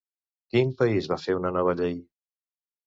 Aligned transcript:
Quin 0.55 0.71
país 0.81 1.11
va 1.13 1.21
fer 1.27 1.37
una 1.43 1.53
nova 1.59 1.77
llei? 1.85 2.03